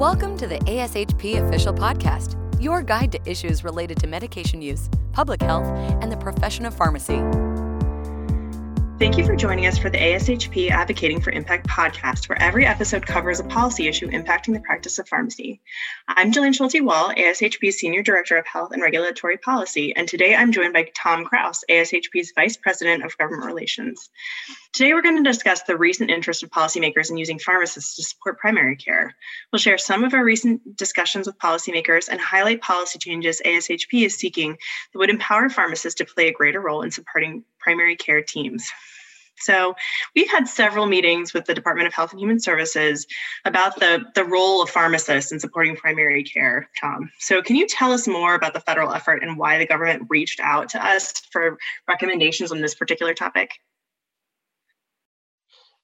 Welcome 0.00 0.38
to 0.38 0.46
the 0.46 0.56
ASHP 0.60 1.46
Official 1.46 1.74
Podcast, 1.74 2.34
your 2.58 2.82
guide 2.82 3.12
to 3.12 3.20
issues 3.30 3.62
related 3.62 3.98
to 3.98 4.06
medication 4.06 4.62
use, 4.62 4.88
public 5.12 5.42
health, 5.42 5.66
and 6.00 6.10
the 6.10 6.16
profession 6.16 6.64
of 6.64 6.72
pharmacy. 6.72 7.18
Thank 9.00 9.16
you 9.16 9.24
for 9.24 9.34
joining 9.34 9.66
us 9.66 9.78
for 9.78 9.88
the 9.88 9.96
ASHP 9.96 10.68
Advocating 10.68 11.22
for 11.22 11.30
Impact 11.30 11.66
podcast, 11.66 12.28
where 12.28 12.40
every 12.42 12.66
episode 12.66 13.06
covers 13.06 13.40
a 13.40 13.44
policy 13.44 13.88
issue 13.88 14.10
impacting 14.10 14.52
the 14.52 14.60
practice 14.60 14.98
of 14.98 15.08
pharmacy. 15.08 15.62
I'm 16.06 16.30
Jillian 16.30 16.54
Schulte 16.54 16.84
Wall, 16.84 17.10
ASHP's 17.14 17.78
Senior 17.78 18.02
Director 18.02 18.36
of 18.36 18.46
Health 18.46 18.72
and 18.72 18.82
Regulatory 18.82 19.38
Policy, 19.38 19.96
and 19.96 20.06
today 20.06 20.36
I'm 20.36 20.52
joined 20.52 20.74
by 20.74 20.90
Tom 20.94 21.24
Kraus, 21.24 21.64
ASHP's 21.70 22.34
Vice 22.36 22.58
President 22.58 23.02
of 23.02 23.16
Government 23.16 23.46
Relations. 23.46 24.10
Today 24.74 24.92
we're 24.92 25.00
going 25.00 25.16
to 25.16 25.30
discuss 25.30 25.62
the 25.62 25.78
recent 25.78 26.10
interest 26.10 26.42
of 26.42 26.50
policymakers 26.50 27.10
in 27.10 27.16
using 27.16 27.38
pharmacists 27.38 27.96
to 27.96 28.02
support 28.02 28.38
primary 28.38 28.76
care. 28.76 29.16
We'll 29.50 29.60
share 29.60 29.78
some 29.78 30.04
of 30.04 30.12
our 30.12 30.22
recent 30.22 30.76
discussions 30.76 31.26
with 31.26 31.38
policymakers 31.38 32.10
and 32.10 32.20
highlight 32.20 32.60
policy 32.60 32.98
changes 32.98 33.40
ASHP 33.46 34.04
is 34.04 34.16
seeking 34.16 34.58
that 34.92 34.98
would 34.98 35.08
empower 35.08 35.48
pharmacists 35.48 35.96
to 35.98 36.04
play 36.04 36.28
a 36.28 36.34
greater 36.34 36.60
role 36.60 36.82
in 36.82 36.90
supporting 36.90 37.44
primary 37.58 37.96
care 37.96 38.22
teams. 38.22 38.70
So 39.40 39.74
we've 40.14 40.30
had 40.30 40.48
several 40.48 40.86
meetings 40.86 41.32
with 41.32 41.46
the 41.46 41.54
Department 41.54 41.86
of 41.86 41.94
Health 41.94 42.12
and 42.12 42.20
Human 42.20 42.40
Services 42.40 43.06
about 43.44 43.78
the, 43.78 44.04
the 44.14 44.24
role 44.24 44.62
of 44.62 44.70
pharmacists 44.70 45.32
in 45.32 45.40
supporting 45.40 45.76
primary 45.76 46.22
care, 46.22 46.68
Tom. 46.80 47.10
So 47.18 47.42
can 47.42 47.56
you 47.56 47.66
tell 47.66 47.92
us 47.92 48.06
more 48.06 48.34
about 48.34 48.54
the 48.54 48.60
federal 48.60 48.92
effort 48.92 49.22
and 49.22 49.38
why 49.38 49.58
the 49.58 49.66
government 49.66 50.06
reached 50.08 50.40
out 50.40 50.68
to 50.70 50.84
us 50.84 51.12
for 51.32 51.58
recommendations 51.88 52.52
on 52.52 52.60
this 52.60 52.74
particular 52.74 53.14
topic? 53.14 53.52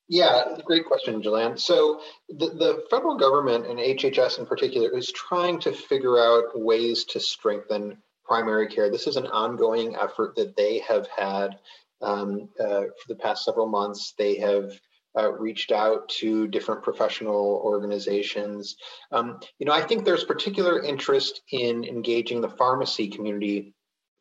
Yeah, 0.08 0.56
great 0.64 0.86
question, 0.86 1.20
Jillian. 1.20 1.58
So 1.58 2.00
the, 2.28 2.50
the 2.50 2.84
federal 2.90 3.16
government 3.16 3.66
and 3.66 3.78
HHS 3.78 4.38
in 4.38 4.46
particular 4.46 4.96
is 4.96 5.10
trying 5.10 5.58
to 5.60 5.72
figure 5.72 6.18
out 6.18 6.60
ways 6.60 7.04
to 7.06 7.18
strengthen 7.18 7.98
primary 8.24 8.68
care. 8.68 8.90
This 8.90 9.06
is 9.06 9.16
an 9.16 9.26
ongoing 9.26 9.96
effort 9.96 10.36
that 10.36 10.56
they 10.56 10.78
have 10.80 11.08
had 11.08 11.58
um, 12.02 12.48
uh, 12.60 12.84
for 12.84 13.08
the 13.08 13.16
past 13.16 13.44
several 13.44 13.66
months. 13.66 14.14
They 14.18 14.36
have 14.36 14.72
uh, 15.16 15.32
reached 15.32 15.72
out 15.72 16.08
to 16.08 16.46
different 16.48 16.82
professional 16.82 17.60
organizations. 17.64 18.76
Um, 19.12 19.40
you 19.58 19.66
know, 19.66 19.72
I 19.72 19.82
think 19.82 20.04
there's 20.04 20.24
particular 20.24 20.82
interest 20.82 21.40
in 21.52 21.84
engaging 21.84 22.40
the 22.40 22.50
pharmacy 22.50 23.08
community 23.08 23.74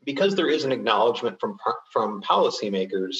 because 0.05 0.35
there 0.35 0.49
is 0.49 0.63
an 0.63 0.71
acknowledgement 0.71 1.39
from 1.39 1.57
from 1.91 2.21
policymakers 2.21 3.17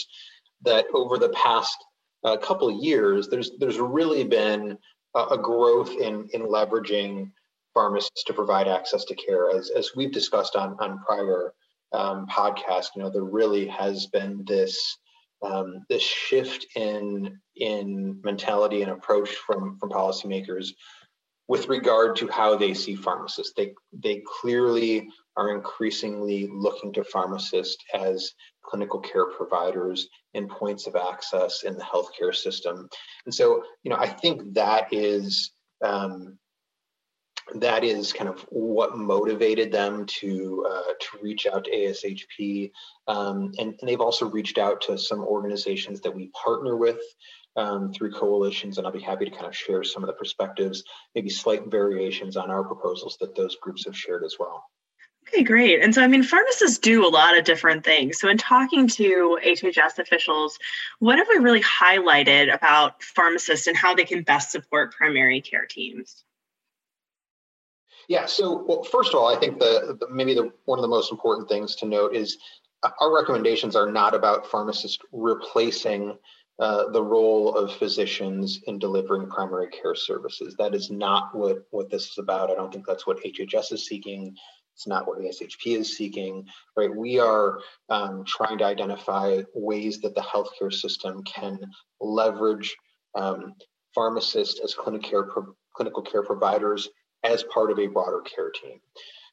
that 0.63 0.85
over 0.93 1.17
the 1.17 1.29
past 1.29 1.75
uh, 2.23 2.37
couple 2.37 2.69
of 2.69 2.83
years, 2.83 3.27
there's 3.27 3.51
there's 3.59 3.79
really 3.79 4.23
been 4.23 4.77
a, 5.15 5.19
a 5.31 5.37
growth 5.37 5.91
in 5.91 6.27
in 6.33 6.43
leveraging 6.43 7.31
pharmacists 7.73 8.23
to 8.23 8.33
provide 8.33 8.67
access 8.67 9.03
to 9.05 9.15
care, 9.15 9.49
as 9.49 9.69
as 9.71 9.91
we've 9.95 10.13
discussed 10.13 10.55
on 10.55 10.77
on 10.79 10.99
prior 11.05 11.53
um, 11.95 12.27
podcast, 12.27 12.88
you 12.95 13.01
know, 13.01 13.09
there 13.09 13.23
really 13.23 13.67
has 13.67 14.07
been 14.07 14.43
this 14.45 14.97
um, 15.43 15.85
this 15.89 16.01
shift 16.01 16.65
in 16.75 17.39
in 17.55 18.19
mentality 18.23 18.81
and 18.81 18.91
approach 18.91 19.29
from 19.29 19.77
from 19.79 19.89
policymakers 19.89 20.69
with 21.47 21.67
regard 21.69 22.16
to 22.17 22.27
how 22.27 22.55
they 22.55 22.73
see 22.73 22.95
pharmacists. 22.95 23.53
They 23.55 23.73
they 23.93 24.23
clearly 24.41 25.07
are 25.38 25.55
increasingly 25.55 26.47
looking 26.51 26.93
to 26.93 27.03
pharmacists 27.03 27.83
as 27.93 28.31
clinical 28.63 28.99
care 28.99 29.29
providers 29.31 30.07
and 30.33 30.49
points 30.49 30.88
of 30.88 30.95
access 30.95 31.63
in 31.63 31.77
the 31.77 31.83
healthcare 31.83 32.33
system. 32.33 32.89
And 33.25 33.33
so, 33.33 33.63
you 33.83 33.89
know, 33.89 33.97
I 33.97 34.07
think 34.07 34.53
that 34.53 34.88
is 34.91 35.51
um, 35.83 36.39
that 37.53 37.83
is 37.83 38.11
kind 38.11 38.29
of 38.29 38.41
what 38.49 38.97
motivated 38.97 39.71
them 39.71 40.05
to 40.07 40.65
uh, 40.69 40.93
to 40.99 41.17
reach 41.21 41.45
out 41.45 41.66
to 41.66 41.72
ASHP, 41.72 42.72
um, 43.07 43.51
and, 43.59 43.75
and, 43.79 43.88
they've 43.88 44.01
also 44.01 44.28
reached 44.28 44.57
out 44.57 44.81
to 44.81 44.97
some 44.97 45.22
organizations 45.22 46.01
that 46.01 46.16
we 46.16 46.29
partner 46.29 46.75
with 46.75 47.00
um, 47.56 47.94
through 47.94 48.11
coalitions, 48.11 48.78
and 48.78 48.88
I'll 48.88 48.94
be 48.94 49.00
happy 49.00 49.25
to 49.25 49.31
kind 49.31 49.45
of 49.45 49.56
share 49.56 49.83
some 49.83 50.03
of 50.03 50.07
the 50.07 50.13
perspectives, 50.13 50.83
maybe 51.13 51.29
slight 51.29 51.67
variations 51.67 52.35
on 52.35 52.50
our 52.50 52.63
proposals 52.63 53.17
that 53.22 53.35
those 53.35 53.56
groups 53.57 53.85
have 53.85 53.95
shared 53.95 54.23
as 54.23 54.38
well. 54.39 54.63
Okay, 55.27 55.44
great. 55.44 55.81
And 55.81 55.94
so, 55.94 56.03
I 56.03 56.07
mean, 56.07 56.22
pharmacists 56.22 56.77
do 56.77 57.06
a 57.06 57.09
lot 57.09 57.38
of 57.38 57.45
different 57.45 57.83
things. 57.83 58.19
So, 58.19 58.29
in 58.29 58.38
talking 58.38 58.88
to 58.89 59.39
HHS 59.44 59.97
officials, 59.97 60.59
what 61.00 61.17
have 61.17 61.27
we 61.27 61.38
really 61.38 61.63
highlighted 61.63 62.53
about 62.53 63.01
pharmacists 63.01 63.66
and 63.67 63.75
how 63.75 63.95
they 63.95 64.06
can 64.06 64.22
best 64.23 64.51
support 64.51 64.94
primary 64.94 65.41
care 65.41 65.66
teams? 65.66 66.23
Yeah. 68.07 68.25
So, 68.25 68.63
well, 68.67 68.83
first 68.83 69.13
of 69.13 69.19
all, 69.19 69.33
I 69.33 69.39
think 69.39 69.59
the, 69.59 69.97
the 69.99 70.07
maybe 70.09 70.33
the 70.33 70.51
one 70.66 70.79
of 70.79 70.83
the 70.83 70.88
most 70.89 71.11
important 71.11 71.49
things 71.49 71.75
to 71.77 71.85
note 71.85 72.16
is 72.16 72.38
uh, 72.83 72.89
our 73.01 73.13
recommendations 73.13 73.75
are 73.75 73.91
not 73.91 74.13
about 74.13 74.49
pharmacists 74.49 74.99
replacing 75.11 76.17
uh, 76.59 76.89
the 76.91 77.03
role 77.03 77.53
of 77.55 77.73
physicians 77.73 78.61
in 78.67 78.79
delivering 78.79 79.29
primary 79.29 79.67
care 79.69 79.95
services. 79.95 80.55
That 80.57 80.75
is 80.75 80.89
not 80.89 81.35
what 81.35 81.65
what 81.71 81.89
this 81.89 82.03
is 82.11 82.17
about. 82.17 82.51
I 82.51 82.55
don't 82.55 82.71
think 82.71 82.85
that's 82.85 83.07
what 83.07 83.23
HHS 83.23 83.73
is 83.73 83.85
seeking. 83.85 84.35
It's 84.73 84.88
not 84.88 85.07
what 85.07 85.19
ASHP 85.19 85.77
is 85.77 85.95
seeking, 85.95 86.45
right? 86.75 86.94
We 86.94 87.17
are 87.17 87.59
um, 87.89 88.25
trying 88.25 88.57
to 88.57 88.65
identify 88.65 89.41
ways 89.53 90.01
that 90.01 90.15
the 90.15 90.21
healthcare 90.21 90.73
system 90.73 91.23
can 91.23 91.57
leverage 92.01 92.75
um, 93.15 93.53
pharmacists 93.94 94.59
as 94.59 94.73
clinical 94.73 95.09
care, 95.09 95.23
pro- 95.23 95.55
clinical 95.73 96.03
care 96.03 96.23
providers 96.23 96.89
as 97.25 97.44
part 97.44 97.72
of 97.72 97.80
a 97.80 97.88
broader 97.88 98.22
care 98.22 98.52
team. 98.52 98.80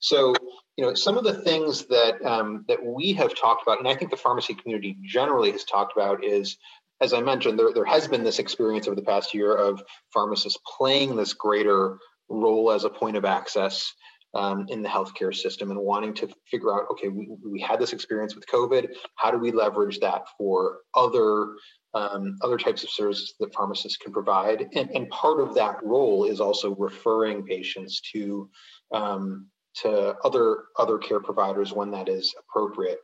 So, 0.00 0.34
you 0.76 0.84
know, 0.84 0.94
some 0.94 1.16
of 1.16 1.24
the 1.24 1.34
things 1.34 1.86
that 1.86 2.20
um, 2.24 2.64
that 2.68 2.84
we 2.84 3.12
have 3.12 3.34
talked 3.36 3.62
about, 3.62 3.78
and 3.78 3.88
I 3.88 3.94
think 3.94 4.10
the 4.10 4.16
pharmacy 4.16 4.54
community 4.54 4.96
generally 5.04 5.52
has 5.52 5.64
talked 5.64 5.92
about, 5.96 6.24
is 6.24 6.56
as 7.00 7.12
I 7.12 7.20
mentioned, 7.20 7.58
there, 7.58 7.72
there 7.72 7.84
has 7.84 8.06
been 8.06 8.22
this 8.22 8.38
experience 8.38 8.86
over 8.86 8.94
the 8.94 9.02
past 9.02 9.34
year 9.34 9.54
of 9.54 9.82
pharmacists 10.12 10.58
playing 10.78 11.16
this 11.16 11.34
greater 11.34 11.98
role 12.28 12.70
as 12.70 12.84
a 12.84 12.90
point 12.90 13.16
of 13.16 13.24
access 13.24 13.92
um, 14.34 14.66
in 14.68 14.82
the 14.82 14.88
healthcare 14.88 15.34
system 15.34 15.70
and 15.70 15.80
wanting 15.80 16.14
to 16.14 16.28
figure 16.50 16.72
out, 16.72 16.86
okay, 16.92 17.08
we, 17.08 17.28
we 17.44 17.60
had 17.60 17.80
this 17.80 17.92
experience 17.92 18.34
with 18.34 18.46
COVID. 18.46 18.88
How 19.16 19.30
do 19.30 19.38
we 19.38 19.50
leverage 19.50 19.98
that 20.00 20.22
for 20.38 20.78
other 20.94 21.56
um, 21.94 22.38
other 22.42 22.58
types 22.58 22.82
of 22.82 22.90
services 22.90 23.34
that 23.40 23.54
pharmacists 23.54 23.98
can 23.98 24.12
provide. 24.12 24.68
And, 24.74 24.90
and 24.90 25.08
part 25.10 25.40
of 25.40 25.54
that 25.54 25.82
role 25.82 26.24
is 26.24 26.40
also 26.40 26.74
referring 26.76 27.44
patients 27.44 28.00
to 28.12 28.48
um, 28.92 29.48
to 29.74 30.14
other 30.24 30.64
other 30.78 30.98
care 30.98 31.20
providers 31.20 31.72
when 31.72 31.90
that 31.92 32.08
is 32.08 32.34
appropriate. 32.38 32.98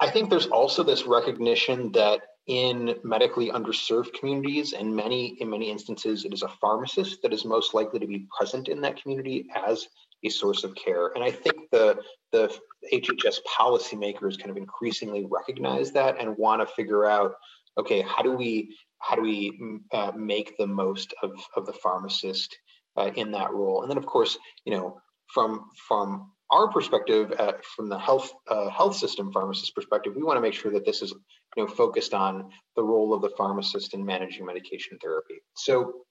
I 0.00 0.10
think 0.10 0.28
there's 0.28 0.46
also 0.46 0.82
this 0.82 1.06
recognition 1.06 1.92
that 1.92 2.20
in 2.46 2.94
medically 3.04 3.50
underserved 3.50 4.12
communities 4.12 4.74
and 4.74 4.94
many 4.94 5.36
in 5.40 5.48
many 5.48 5.70
instances 5.70 6.26
it 6.26 6.32
is 6.34 6.42
a 6.42 6.48
pharmacist 6.60 7.22
that 7.22 7.32
is 7.32 7.46
most 7.46 7.72
likely 7.72 7.98
to 7.98 8.06
be 8.06 8.26
present 8.36 8.68
in 8.68 8.82
that 8.82 9.00
community 9.00 9.46
as 9.66 9.88
a 10.24 10.30
source 10.30 10.64
of 10.64 10.74
care. 10.74 11.08
And 11.14 11.22
I 11.22 11.30
think 11.30 11.70
the 11.70 11.98
the 12.32 12.52
HHS 12.92 13.38
policymakers 13.58 14.38
kind 14.38 14.50
of 14.50 14.56
increasingly 14.56 15.26
recognize 15.30 15.92
that 15.92 16.20
and 16.20 16.36
want 16.36 16.60
to 16.66 16.74
figure 16.74 17.06
out, 17.06 17.34
okay, 17.78 18.00
how 18.02 18.22
do 18.22 18.32
we 18.32 18.76
how 18.98 19.14
do 19.16 19.22
we 19.22 19.80
uh, 19.92 20.12
make 20.16 20.56
the 20.58 20.66
most 20.66 21.14
of 21.22 21.32
of 21.56 21.66
the 21.66 21.72
pharmacist 21.72 22.56
uh, 22.96 23.10
in 23.14 23.32
that 23.32 23.52
role? 23.52 23.82
And 23.82 23.90
then, 23.90 23.98
of 23.98 24.06
course, 24.06 24.36
you 24.64 24.72
know, 24.72 25.00
from 25.32 25.66
from 25.88 26.30
our 26.50 26.68
perspective, 26.68 27.32
uh, 27.38 27.54
from 27.76 27.88
the 27.88 27.98
health 27.98 28.32
uh, 28.48 28.68
health 28.70 28.96
system 28.96 29.32
pharmacist 29.32 29.74
perspective, 29.74 30.14
we 30.16 30.22
want 30.22 30.36
to 30.36 30.42
make 30.42 30.54
sure 30.54 30.72
that 30.72 30.84
this 30.84 31.02
is 31.02 31.12
you 31.56 31.64
know 31.64 31.66
focused 31.66 32.14
on 32.14 32.50
the 32.76 32.82
role 32.82 33.14
of 33.14 33.22
the 33.22 33.30
pharmacist 33.36 33.94
in 33.94 34.04
managing 34.04 34.46
medication 34.46 34.98
therapy. 35.00 35.36
So 35.56 36.04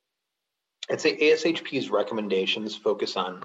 I'd 0.90 1.02
say 1.02 1.18
ASHP's 1.18 1.90
recommendations 1.90 2.76
focus 2.76 3.16
on 3.16 3.44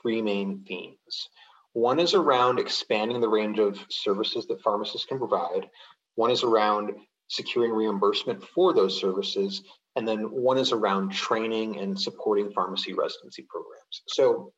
three 0.00 0.22
main 0.22 0.64
themes. 0.66 1.28
One 1.72 1.98
is 1.98 2.14
around 2.14 2.58
expanding 2.58 3.20
the 3.20 3.28
range 3.28 3.58
of 3.58 3.78
services 3.90 4.46
that 4.46 4.62
pharmacists 4.62 5.06
can 5.06 5.18
provide. 5.18 5.68
One 6.16 6.30
is 6.30 6.42
around 6.42 6.92
securing 7.28 7.72
reimbursement 7.72 8.44
for 8.44 8.74
those 8.74 8.98
services. 8.98 9.62
And 9.96 10.06
then 10.06 10.30
one 10.30 10.58
is 10.58 10.72
around 10.72 11.12
training 11.12 11.78
and 11.78 11.98
supporting 11.98 12.52
pharmacy 12.52 12.92
residency 12.92 13.46
programs. 13.48 14.02
So 14.08 14.52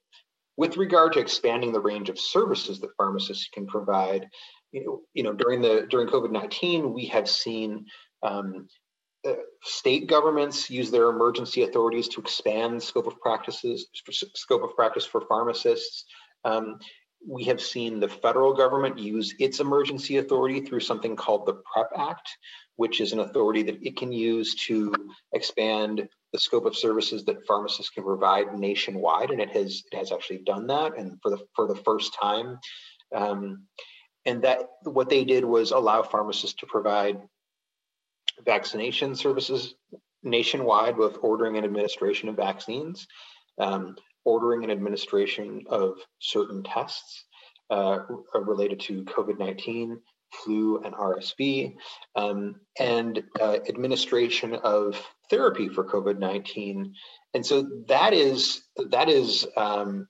with 0.56 0.76
regard 0.76 1.12
to 1.12 1.20
expanding 1.20 1.72
the 1.72 1.80
range 1.80 2.08
of 2.08 2.18
services 2.18 2.80
that 2.80 2.96
pharmacists 2.96 3.48
can 3.52 3.66
provide, 3.66 4.28
you 4.72 4.84
know, 4.84 5.00
you 5.14 5.22
know 5.22 5.32
during 5.32 5.62
the 5.62 5.86
during 5.88 6.08
COVID-19, 6.08 6.92
we 6.92 7.06
have 7.06 7.28
seen 7.28 7.86
um, 8.22 8.68
state 9.62 10.06
governments 10.06 10.70
use 10.70 10.90
their 10.90 11.08
emergency 11.08 11.62
authorities 11.62 12.08
to 12.08 12.20
expand 12.20 12.82
scope 12.82 13.06
of 13.06 13.20
practices, 13.20 13.86
scope 14.34 14.62
of 14.62 14.76
practice 14.76 15.04
for 15.04 15.22
pharmacists. 15.22 16.04
Um, 16.44 16.78
we 17.26 17.44
have 17.44 17.60
seen 17.60 18.00
the 18.00 18.08
federal 18.08 18.52
government 18.52 18.98
use 18.98 19.34
its 19.38 19.60
emergency 19.60 20.18
authority 20.18 20.60
through 20.60 20.80
something 20.80 21.16
called 21.16 21.46
the 21.46 21.54
PREP 21.72 21.90
Act, 21.96 22.28
which 22.76 23.00
is 23.00 23.12
an 23.12 23.20
authority 23.20 23.62
that 23.62 23.82
it 23.82 23.96
can 23.96 24.12
use 24.12 24.54
to 24.66 24.94
expand 25.32 26.06
the 26.32 26.38
scope 26.38 26.66
of 26.66 26.76
services 26.76 27.24
that 27.24 27.46
pharmacists 27.46 27.90
can 27.90 28.04
provide 28.04 28.58
nationwide, 28.58 29.30
and 29.30 29.40
it 29.40 29.50
has 29.50 29.84
it 29.90 29.96
has 29.96 30.12
actually 30.12 30.38
done 30.38 30.66
that, 30.66 30.98
and 30.98 31.18
for 31.22 31.30
the 31.30 31.38
for 31.54 31.66
the 31.66 31.76
first 31.76 32.14
time. 32.20 32.58
Um, 33.14 33.62
and 34.26 34.42
that 34.42 34.60
what 34.82 35.08
they 35.08 35.24
did 35.24 35.44
was 35.44 35.70
allow 35.70 36.02
pharmacists 36.02 36.56
to 36.56 36.66
provide 36.66 37.20
vaccination 38.44 39.14
services 39.14 39.74
nationwide, 40.22 40.96
both 40.96 41.18
ordering 41.20 41.56
and 41.56 41.64
administration 41.64 42.28
of 42.28 42.36
vaccines, 42.36 43.06
um, 43.58 43.96
ordering 44.24 44.62
and 44.62 44.72
administration 44.72 45.64
of 45.68 45.98
certain 46.18 46.62
tests 46.62 47.24
uh, 47.70 47.98
related 48.34 48.80
to 48.80 49.04
COVID 49.04 49.38
19, 49.38 50.00
flu, 50.32 50.82
and 50.82 50.94
RSV, 50.94 51.74
um, 52.16 52.56
and 52.78 53.22
uh, 53.40 53.58
administration 53.68 54.54
of 54.54 55.00
therapy 55.30 55.68
for 55.68 55.84
COVID 55.84 56.18
19. 56.18 56.94
And 57.34 57.44
so 57.44 57.68
that 57.88 58.12
is, 58.12 58.62
that 58.90 59.08
is 59.08 59.46
um, 59.56 60.08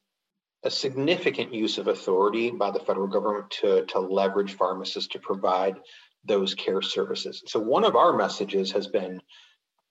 a 0.65 0.71
significant 0.71 1.53
use 1.53 1.79
of 1.79 1.89
authority 1.89 2.51
by 2.51 2.71
the 2.71 2.81
federal 2.81 3.07
government 3.07 3.51
to, 3.51 3.85
to 3.87 4.01
leverage 4.01 4.55
pharmacists 4.55 5.13
to 5.13 5.19
provide 5.19 5.77
those 6.25 6.55
care 6.55 6.83
services. 6.83 7.43
So 7.47 7.61
one 7.61 7.85
of 7.85 7.97
our 7.97 8.17
messages 8.17 8.73
has 8.73 8.87
been 8.87 9.21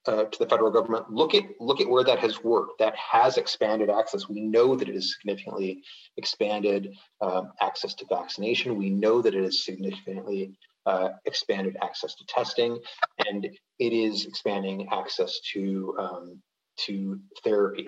uh, 0.05 0.25
to 0.25 0.39
the 0.39 0.47
federal 0.47 0.71
government, 0.71 1.09
look 1.09 1.33
at 1.33 1.43
look 1.59 1.79
at 1.79 1.87
where 1.87 2.03
that 2.03 2.19
has 2.19 2.43
worked. 2.43 2.79
That 2.79 2.95
has 2.95 3.37
expanded 3.37 3.89
access. 3.89 4.27
We 4.27 4.41
know 4.41 4.75
that 4.75 4.89
it 4.89 4.95
has 4.95 5.13
significantly 5.13 5.81
expanded 6.17 6.93
um, 7.21 7.53
access 7.61 7.93
to 7.95 8.05
vaccination. 8.09 8.77
We 8.77 8.89
know 8.89 9.21
that 9.21 9.33
it 9.33 9.43
has 9.43 9.63
significantly 9.63 10.57
uh, 10.85 11.09
expanded 11.25 11.77
access 11.81 12.15
to 12.15 12.25
testing, 12.25 12.79
and 13.27 13.45
it 13.79 13.93
is 13.93 14.25
expanding 14.25 14.89
access 14.91 15.39
to 15.53 15.95
um, 15.97 16.41
to 16.85 17.19
therapy. 17.43 17.87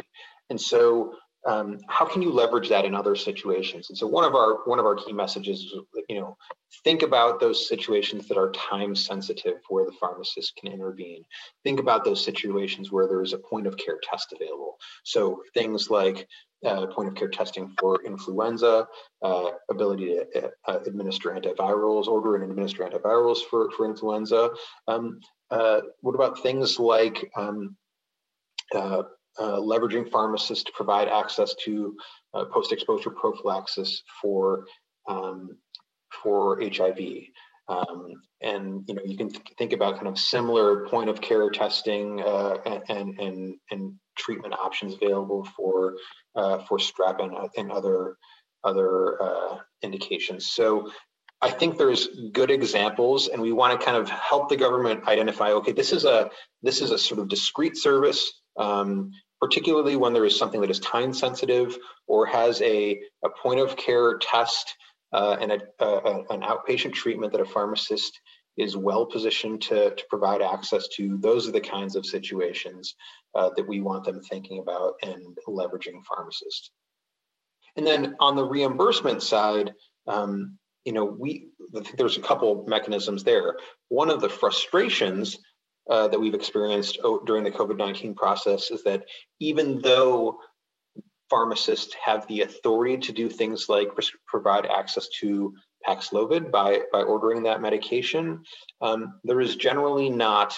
And 0.49 0.61
so 0.61 1.15
um, 1.45 1.79
how 1.87 2.05
can 2.05 2.21
you 2.21 2.31
leverage 2.31 2.69
that 2.69 2.85
in 2.85 2.95
other 2.95 3.15
situations? 3.15 3.89
And 3.89 3.97
so 3.97 4.07
one 4.07 4.25
of 4.25 4.33
our 4.33 4.65
one 4.65 4.79
of 4.79 4.85
our 4.85 4.95
key 4.95 5.13
messages 5.13 5.59
is, 5.59 5.73
you 6.09 6.19
know, 6.19 6.37
think 6.83 7.03
about 7.03 7.39
those 7.39 7.67
situations 7.67 8.27
that 8.27 8.37
are 8.37 8.51
time 8.51 8.95
sensitive 8.95 9.57
where 9.69 9.85
the 9.85 9.91
pharmacist 9.99 10.55
can 10.55 10.71
intervene. 10.71 11.23
Think 11.63 11.79
about 11.79 12.03
those 12.03 12.23
situations 12.23 12.91
where 12.91 13.07
there 13.07 13.21
is 13.21 13.33
a 13.33 13.37
point 13.37 13.67
of 13.67 13.77
care 13.77 13.99
test 14.01 14.33
available. 14.33 14.77
So 15.03 15.43
things 15.53 15.89
like 15.89 16.27
uh, 16.65 16.87
point 16.87 17.09
of 17.09 17.15
care 17.15 17.29
testing 17.29 17.73
for 17.79 18.03
influenza, 18.03 18.87
uh, 19.21 19.51
ability 19.69 20.07
to 20.07 20.51
uh, 20.67 20.79
administer 20.85 21.29
antivirals, 21.29 22.07
order 22.07 22.35
and 22.35 22.49
administer 22.49 22.83
antivirals 22.83 23.39
for, 23.49 23.69
for 23.71 23.85
influenza. 23.85 24.49
Um, 24.87 25.19
uh, 25.51 25.81
what 26.01 26.15
about 26.15 26.41
things 26.41 26.79
like 26.79 27.31
um, 27.37 27.77
uh, 29.39 29.43
uh, 29.43 29.59
leveraging 29.59 30.09
pharmacists 30.11 30.63
to 30.63 30.71
provide 30.73 31.07
access 31.07 31.55
to 31.55 31.95
uh, 32.33 32.45
post-exposure 32.45 33.09
prophylaxis 33.11 34.03
for 34.21 34.65
um, 35.07 35.57
for 36.23 36.59
HIV. 36.61 36.99
Um, 37.67 38.13
and 38.41 38.83
you 38.87 38.93
know 38.93 39.01
you 39.05 39.17
can 39.17 39.29
th- 39.29 39.41
think 39.57 39.73
about 39.73 39.95
kind 39.95 40.07
of 40.07 40.19
similar 40.19 40.87
point 40.87 41.09
of 41.09 41.19
care 41.21 41.49
testing 41.49 42.21
uh, 42.21 42.57
and, 42.89 43.19
and 43.19 43.55
and 43.71 43.93
treatment 44.17 44.53
options 44.53 44.93
available 44.93 45.47
for 45.55 45.95
uh, 46.35 46.59
for 46.59 46.77
strep 46.77 47.23
and, 47.23 47.33
and 47.57 47.71
other 47.71 48.17
other 48.63 49.21
uh, 49.21 49.57
indications. 49.81 50.51
So 50.51 50.89
I 51.41 51.51
think 51.51 51.77
there's 51.77 52.07
good 52.31 52.49
examples, 52.49 53.27
and 53.27 53.41
we 53.41 53.51
want 53.51 53.79
to 53.79 53.85
kind 53.85 53.97
of 53.97 54.09
help 54.09 54.49
the 54.49 54.57
government 54.57 55.07
identify. 55.07 55.51
Okay, 55.51 55.71
this 55.73 55.91
is 55.91 56.05
a 56.05 56.29
this 56.63 56.81
is 56.81 56.91
a 56.91 56.97
sort 56.97 57.19
of 57.19 57.29
discrete 57.29 57.77
service. 57.77 58.41
Um, 58.57 59.11
particularly 59.45 59.95
when 59.95 60.11
there 60.11 60.25
is 60.25 60.35
something 60.35 60.59
that 60.59 60.71
is 60.71 60.79
time 60.79 61.13
sensitive 61.13 61.77
or 62.07 62.25
has 62.25 62.59
a, 62.63 62.99
a 63.23 63.29
point 63.43 63.59
of 63.59 63.77
care 63.77 64.17
test 64.17 64.73
uh, 65.13 65.37
and 65.39 65.51
a, 65.51 65.59
a, 65.79 66.23
an 66.31 66.41
outpatient 66.41 66.93
treatment 66.93 67.31
that 67.31 67.41
a 67.41 67.45
pharmacist 67.45 68.19
is 68.57 68.75
well 68.75 69.05
positioned 69.05 69.61
to, 69.61 69.93
to 69.93 70.03
provide 70.09 70.41
access 70.41 70.87
to. 70.87 71.19
Those 71.21 71.47
are 71.47 71.51
the 71.51 71.61
kinds 71.61 71.95
of 71.95 72.07
situations 72.07 72.95
uh, 73.35 73.51
that 73.55 73.67
we 73.67 73.81
want 73.81 74.05
them 74.05 74.19
thinking 74.19 74.57
about 74.57 74.95
and 75.03 75.37
leveraging 75.47 76.03
pharmacists. 76.09 76.71
And 77.75 77.85
then 77.85 78.15
on 78.19 78.35
the 78.35 78.45
reimbursement 78.45 79.21
side, 79.21 79.75
um, 80.07 80.57
you 80.85 80.93
know, 80.93 81.05
we 81.05 81.49
there's 81.97 82.17
a 82.17 82.21
couple 82.21 82.65
mechanisms 82.67 83.23
there. 83.23 83.57
One 83.89 84.09
of 84.09 84.21
the 84.21 84.29
frustrations 84.29 85.37
uh, 85.89 86.07
that 86.07 86.19
we've 86.19 86.33
experienced 86.33 86.99
during 87.25 87.43
the 87.43 87.51
COVID 87.51 87.77
19 87.77 88.15
process 88.15 88.71
is 88.71 88.83
that 88.83 89.05
even 89.39 89.81
though 89.81 90.39
pharmacists 91.29 91.95
have 92.03 92.27
the 92.27 92.41
authority 92.41 92.97
to 92.97 93.11
do 93.11 93.29
things 93.29 93.67
like 93.69 93.89
provide 94.27 94.65
access 94.65 95.07
to 95.19 95.53
Paxlovid 95.87 96.51
by, 96.51 96.81
by 96.91 97.01
ordering 97.01 97.43
that 97.43 97.61
medication, 97.61 98.43
um, 98.81 99.19
there 99.23 99.41
is 99.41 99.55
generally 99.55 100.09
not 100.09 100.55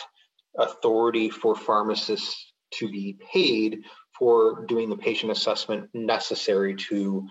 authority 0.57 1.30
for 1.30 1.56
pharmacists 1.56 2.53
to 2.75 2.89
be 2.89 3.18
paid 3.33 3.83
for 4.18 4.65
doing 4.65 4.89
the 4.89 4.97
patient 4.97 5.31
assessment 5.31 5.89
necessary 5.94 6.75
to, 6.75 7.27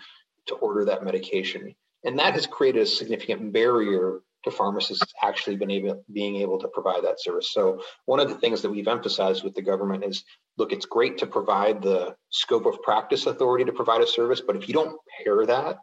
to 0.47 0.55
order 0.57 0.85
that 0.85 1.05
medication. 1.05 1.75
And 2.05 2.19
that 2.19 2.35
has 2.35 2.47
created 2.47 2.83
a 2.83 2.87
significant 2.87 3.53
barrier 3.53 4.21
to 4.45 4.51
pharmacists 4.51 5.13
actually 5.23 5.57
been 5.57 5.71
able 5.71 6.05
being 6.13 6.37
able 6.37 6.59
to 6.59 6.69
provide 6.69 7.05
that 7.05 7.21
service. 7.21 7.53
So 7.53 7.81
one 8.05 8.21
of 8.21 8.29
the 8.29 8.37
things 8.37 8.63
that 8.63 8.71
we've 8.71 8.89
emphasized 8.89 9.43
with 9.43 9.55
the 9.55 9.63
government 9.63 10.05
is 10.05 10.25
look, 10.57 10.73
it's 10.73 10.87
great 10.87 11.19
to 11.19 11.27
provide 11.27 11.83
the 11.83 12.17
scope 12.31 12.67
of 12.67 12.83
practice 12.83 13.27
authority 13.27 13.65
to 13.65 13.73
provide 13.73 14.03
a 14.03 14.07
service, 14.07 14.41
but 14.41 14.57
if 14.57 14.69
you 14.69 14.75
don't 14.75 14.99
pair 15.23 15.45
that 15.47 15.79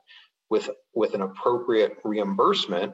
with 0.49 0.69
with 0.93 1.13
an 1.13 1.21
appropriate 1.21 1.97
reimbursement 2.03 2.93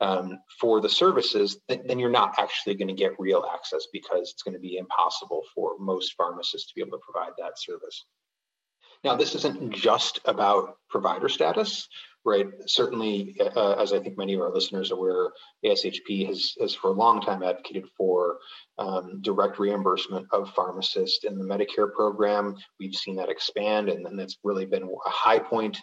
um, 0.00 0.38
for 0.60 0.80
the 0.80 0.88
services, 0.88 1.58
th- 1.68 1.80
then 1.86 1.98
you're 1.98 2.10
not 2.10 2.34
actually 2.38 2.74
going 2.74 2.88
to 2.88 2.94
get 2.94 3.18
real 3.18 3.44
access 3.52 3.86
because 3.92 4.30
it's 4.30 4.42
going 4.42 4.54
to 4.54 4.60
be 4.60 4.76
impossible 4.76 5.42
for 5.54 5.76
most 5.78 6.14
pharmacists 6.16 6.68
to 6.68 6.74
be 6.74 6.80
able 6.80 6.98
to 6.98 7.04
provide 7.04 7.32
that 7.38 7.58
service. 7.58 8.04
Now, 9.04 9.16
this 9.16 9.34
isn't 9.34 9.74
just 9.74 10.20
about 10.24 10.76
provider 10.88 11.28
status 11.28 11.88
right? 12.28 12.46
Certainly, 12.66 13.36
uh, 13.40 13.72
as 13.72 13.92
I 13.92 13.98
think 14.00 14.18
many 14.18 14.34
of 14.34 14.40
our 14.40 14.52
listeners 14.52 14.90
are 14.90 14.94
aware, 14.94 15.30
ASHP 15.64 16.26
has, 16.26 16.54
has 16.60 16.74
for 16.74 16.88
a 16.88 16.92
long 16.92 17.20
time 17.20 17.42
advocated 17.42 17.86
for 17.96 18.38
um, 18.78 19.20
direct 19.22 19.58
reimbursement 19.58 20.26
of 20.32 20.50
pharmacists 20.54 21.24
in 21.24 21.38
the 21.38 21.44
Medicare 21.44 21.92
program. 21.92 22.54
We've 22.78 22.94
seen 22.94 23.16
that 23.16 23.28
expand, 23.28 23.88
and, 23.88 24.06
and 24.06 24.18
that's 24.18 24.38
really 24.44 24.66
been 24.66 24.84
a 24.84 25.10
high 25.10 25.38
point 25.38 25.78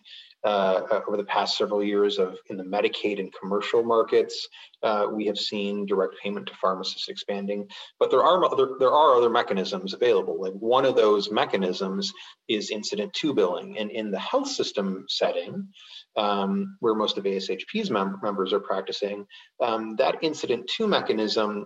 uh, 0.45 1.01
over 1.07 1.17
the 1.17 1.23
past 1.23 1.57
several 1.57 1.83
years 1.83 2.19
of 2.19 2.37
in 2.49 2.57
the 2.57 2.63
Medicaid 2.63 3.19
and 3.19 3.33
commercial 3.39 3.83
markets. 3.83 4.47
Uh, 4.83 5.07
we 5.11 5.25
have 5.25 5.37
seen 5.37 5.85
direct 5.87 6.15
payment 6.21 6.45
to 6.47 6.53
pharmacists 6.55 7.09
expanding, 7.09 7.67
but 7.99 8.11
there 8.11 8.23
are 8.23 8.45
other 8.45 8.75
there 8.79 8.91
are 8.91 9.15
other 9.15 9.29
mechanisms 9.29 9.93
available. 9.93 10.39
Like 10.39 10.53
one 10.53 10.85
of 10.85 10.95
those 10.95 11.31
mechanisms 11.31 12.13
is 12.47 12.69
incident 12.69 13.13
to 13.13 13.33
billing, 13.33 13.77
and 13.77 13.89
in 13.89 14.11
the 14.11 14.19
health 14.19 14.47
system 14.47 15.05
setting, 15.09 15.67
um, 16.15 16.77
where 16.79 16.95
most 16.95 17.17
of 17.17 17.23
ASHP's 17.23 17.89
mem- 17.89 18.19
members 18.21 18.53
are 18.53 18.59
practicing, 18.59 19.25
um, 19.61 19.95
that 19.97 20.19
incident 20.21 20.69
to 20.77 20.87
mechanism 20.87 21.65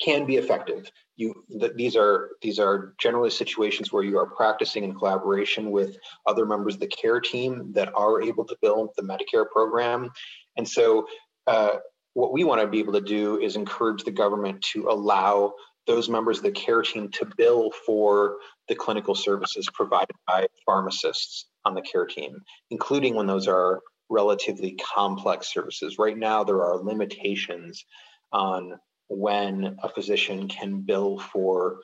can 0.00 0.26
be 0.26 0.36
effective. 0.36 0.90
You, 1.16 1.34
th- 1.50 1.72
these 1.76 1.96
are 1.96 2.30
these 2.40 2.58
are 2.58 2.94
generally 2.98 3.30
situations 3.30 3.92
where 3.92 4.02
you 4.02 4.18
are 4.18 4.26
practicing 4.26 4.84
in 4.84 4.94
collaboration 4.94 5.70
with 5.70 5.96
other 6.26 6.46
members 6.46 6.74
of 6.74 6.80
the 6.80 6.86
care 6.86 7.20
team 7.20 7.72
that 7.74 7.92
are 7.94 8.22
able 8.22 8.44
to 8.46 8.56
build 8.62 8.90
the 8.96 9.02
Medicare 9.02 9.48
program, 9.50 10.10
and 10.56 10.68
so 10.68 11.06
uh, 11.46 11.76
what 12.14 12.32
we 12.32 12.44
want 12.44 12.60
to 12.60 12.66
be 12.66 12.78
able 12.78 12.92
to 12.94 13.00
do 13.00 13.40
is 13.40 13.56
encourage 13.56 14.04
the 14.04 14.10
government 14.10 14.62
to 14.72 14.88
allow 14.88 15.54
those 15.86 16.08
members 16.08 16.38
of 16.38 16.44
the 16.44 16.52
care 16.52 16.82
team 16.82 17.08
to 17.10 17.26
bill 17.36 17.70
for 17.84 18.36
the 18.68 18.74
clinical 18.74 19.14
services 19.14 19.68
provided 19.74 20.14
by 20.26 20.46
pharmacists 20.64 21.46
on 21.64 21.74
the 21.74 21.82
care 21.82 22.06
team, 22.06 22.36
including 22.70 23.14
when 23.14 23.26
those 23.26 23.48
are 23.48 23.80
relatively 24.08 24.76
complex 24.94 25.52
services. 25.52 25.98
Right 25.98 26.16
now, 26.16 26.44
there 26.44 26.62
are 26.62 26.76
limitations 26.76 27.84
on 28.32 28.78
when 29.12 29.76
a 29.82 29.88
physician 29.88 30.48
can 30.48 30.80
bill 30.80 31.18
for 31.18 31.80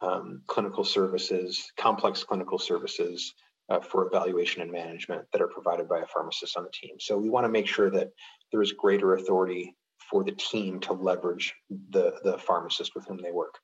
um, 0.00 0.42
clinical 0.46 0.84
services, 0.84 1.70
complex 1.76 2.24
clinical 2.24 2.58
services 2.58 3.34
uh, 3.68 3.80
for 3.80 4.06
evaluation 4.06 4.62
and 4.62 4.72
management 4.72 5.24
that 5.32 5.40
are 5.40 5.48
provided 5.48 5.88
by 5.88 6.00
a 6.00 6.06
pharmacist 6.06 6.56
on 6.56 6.64
the 6.64 6.70
team. 6.70 6.96
So 6.98 7.16
we 7.16 7.30
want 7.30 7.44
to 7.44 7.50
make 7.50 7.66
sure 7.66 7.90
that 7.90 8.10
there 8.50 8.62
is 8.62 8.72
greater 8.72 9.14
authority 9.14 9.76
for 10.10 10.24
the 10.24 10.32
team 10.32 10.80
to 10.80 10.92
leverage 10.92 11.54
the, 11.90 12.14
the 12.24 12.38
pharmacist 12.38 12.94
with 12.94 13.06
whom 13.06 13.20
they 13.22 13.30
work. 13.30 13.58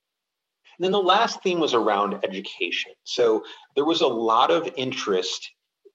And 0.79 0.85
then 0.85 0.93
the 0.93 0.99
last 0.99 1.43
theme 1.43 1.59
was 1.59 1.75
around 1.75 2.21
education. 2.25 2.93
So 3.05 3.43
there 3.75 3.85
was 3.85 4.01
a 4.01 4.07
lot 4.07 4.51
of 4.51 4.69
interest 4.77 5.51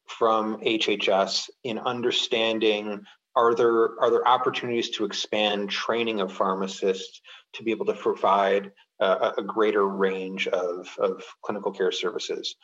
from 0.07 0.57
HHS 0.59 1.49
in 1.63 1.79
understanding 1.79 3.03
are 3.35 3.55
there 3.55 3.99
are 3.99 4.09
there 4.11 4.27
opportunities 4.27 4.89
to 4.91 5.05
expand 5.05 5.69
training 5.69 6.21
of 6.21 6.31
pharmacists 6.31 7.21
to 7.53 7.63
be 7.63 7.71
able 7.71 7.85
to 7.85 7.93
provide 7.93 8.71
a, 8.99 9.43
greater 9.45 9.85
range 9.87 10.47
of, 10.47 10.87
of 10.99 11.23
clinical 11.41 11.71
care 11.71 11.91
services? 11.91 12.55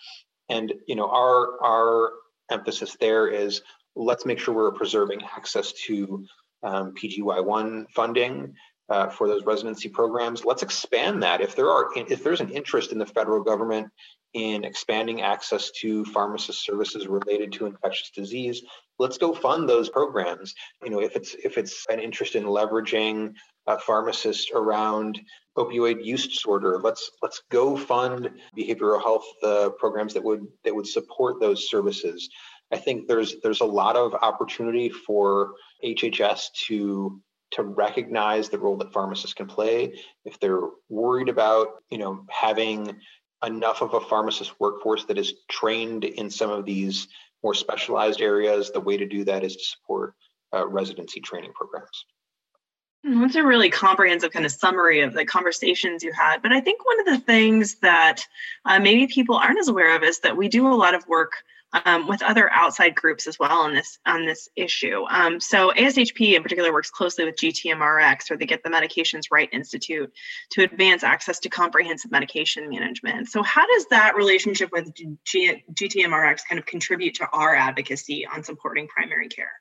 And 0.50 0.74
you 0.88 0.96
know 0.96 1.10
our 1.10 1.64
our 1.64 2.12
emphasis 2.52 2.98
there 3.00 3.28
is 3.28 3.62
let's 3.96 4.26
make 4.26 4.40
sure 4.40 4.54
we're 4.54 4.72
preserving 4.72 5.22
access 5.24 5.74
to 5.74 6.26
um, 6.64 6.94
pgy1 6.94 7.86
funding 7.92 8.54
uh, 8.90 9.10
for 9.10 9.28
those 9.28 9.46
residency 9.46 9.90
programs. 9.90 10.46
Let's 10.46 10.64
expand 10.64 11.24
that. 11.24 11.42
If 11.42 11.56
there 11.56 11.70
are 11.70 11.90
if 11.96 12.24
there's 12.24 12.42
an 12.42 12.50
interest 12.50 12.92
in 12.92 12.98
the 12.98 13.06
federal 13.06 13.44
government 13.44 13.88
in 14.34 14.64
expanding 14.64 15.22
access 15.22 15.72
to 15.72 16.06
pharmacist 16.06 16.64
services 16.64 17.08
related 17.08 17.52
to 17.54 17.66
infectious 17.66 18.12
disease 18.12 18.62
let's 19.00 19.18
go 19.18 19.34
fund 19.34 19.68
those 19.68 19.90
programs. 19.90 20.54
You 20.84 20.92
know 20.92 21.00
if 21.02 21.16
it's 21.16 21.34
if 21.44 21.58
it's 21.58 21.86
an 21.90 22.00
interest 22.00 22.36
in 22.36 22.44
leveraging 22.44 23.34
a 23.66 23.80
pharmacist 23.80 24.52
around 24.54 25.20
opioid 25.58 26.06
use 26.06 26.28
disorder 26.28 26.80
let's 26.84 27.10
let's 27.24 27.42
go 27.50 27.76
fund 27.76 28.30
behavioral 28.58 29.02
health 29.02 29.26
uh, 29.44 29.70
programs 29.80 30.14
that 30.14 30.24
would 30.24 30.46
that 30.64 30.76
would 30.76 30.88
support 30.88 31.40
those 31.40 31.70
services. 31.70 32.30
I 32.72 32.78
think 32.78 33.08
there's 33.08 33.38
there's 33.42 33.62
a 33.62 33.66
lot 33.66 33.96
of 33.96 34.14
opportunity 34.14 34.90
for 34.90 35.54
hhs 35.84 36.44
to 36.68 37.20
to 37.52 37.64
recognize 37.64 38.50
the 38.50 38.60
role 38.60 38.78
that 38.78 38.94
pharmacists 38.94 39.34
can 39.34 39.48
play 39.48 40.00
if 40.26 40.40
they're 40.40 40.62
worried 40.90 41.30
about 41.30 41.84
you 41.90 41.98
know 41.98 42.26
having 42.30 42.96
enough 43.46 43.82
of 43.82 43.94
a 43.94 44.02
pharmacist 44.02 44.60
workforce 44.60 45.06
that 45.06 45.18
is 45.18 45.34
trained 45.50 46.04
in 46.04 46.30
some 46.30 46.52
of 46.52 46.66
these 46.66 47.08
more 47.44 47.54
specialized 47.54 48.22
areas, 48.22 48.72
the 48.72 48.80
way 48.80 48.98
to 48.98 49.06
do 49.06 49.24
that 49.24 49.44
is 49.44 49.56
to 49.56 49.64
support 49.64 50.14
uh, 50.54 50.68
residency 50.68 51.22
training 51.22 51.54
programs. 51.54 52.06
Hmm, 53.06 53.22
that's 53.22 53.36
a 53.36 53.44
really 53.44 53.70
comprehensive 53.70 54.32
kind 54.32 54.46
of 54.46 54.52
summary 54.52 55.02
of 55.02 55.14
the 55.14 55.24
conversations 55.24 56.04
you 56.04 56.12
had. 56.12 56.42
But 56.42 56.52
I 56.52 56.60
think 56.60 56.86
one 56.86 57.00
of 57.00 57.06
the 57.06 57.20
things 57.20 57.76
that 57.76 58.26
uh, 58.66 58.80
maybe 58.80 59.08
people 59.08 59.36
aren't 59.36 59.60
as 59.60 59.70
aware 59.70 59.96
of 59.96 60.04
is 60.04 60.20
that 60.20 60.36
we 60.36 60.50
do 60.50 60.68
a 60.68 60.76
lot 60.76 60.96
of 60.96 61.08
work 61.08 61.32
um, 61.86 62.08
with 62.08 62.22
other 62.24 62.52
outside 62.52 62.96
groups 62.96 63.28
as 63.28 63.38
well 63.38 63.60
on 63.60 63.74
this 63.74 64.00
on 64.06 64.26
this 64.26 64.50
issue. 64.56 65.06
Um, 65.10 65.40
so 65.40 65.72
ASHP 65.72 66.36
in 66.36 66.44
particular 66.44 66.74
works 66.74 66.90
closely 66.90 67.26
with 67.26 67.36
GTMRX 67.36 68.32
or 68.32 68.38
the 68.38 68.46
Get 68.46 68.64
the 68.64 68.70
Medications 68.70 69.24
Right 69.32 69.50
Institute 69.52 70.12
to 70.52 70.64
advance 70.64 71.04
access 71.04 71.40
to 71.40 71.50
comprehensive 71.50 72.12
medication 72.12 72.70
management. 72.70 73.30
So 73.30 73.44
how 73.44 73.66
does 73.68 73.86
that 73.92 74.16
relationship 74.16 74.72
with 74.72 74.92
G- 75.26 75.64
GTMRX 75.74 76.42
kind 76.48 76.60
of 76.60 76.66
contribute 76.66 77.16
to 77.16 77.28
our 77.32 77.56
advocacy 77.56 78.26
on 78.26 78.44
supporting 78.44 78.88
primary 78.88 79.28
care? 79.28 79.52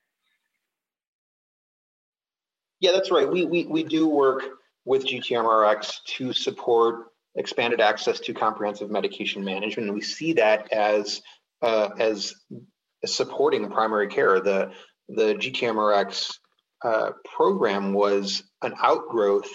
Yeah, 2.80 2.92
that's 2.92 3.10
right. 3.10 3.28
We 3.28 3.44
we 3.44 3.66
we 3.66 3.82
do 3.82 4.08
work 4.08 4.44
with 4.84 5.04
GTMRX 5.04 6.04
to 6.16 6.32
support 6.32 7.08
expanded 7.34 7.80
access 7.80 8.18
to 8.20 8.32
comprehensive 8.32 8.90
medication 8.90 9.44
management, 9.44 9.88
and 9.88 9.94
we 9.94 10.00
see 10.00 10.32
that 10.34 10.72
as 10.72 11.22
uh, 11.62 11.90
as 11.98 12.34
supporting 13.04 13.70
primary 13.70 14.08
care. 14.08 14.40
The 14.40 14.72
the 15.08 15.34
GTMRX 15.34 16.34
uh, 16.84 17.10
program 17.24 17.92
was 17.92 18.42
an 18.62 18.74
outgrowth 18.82 19.50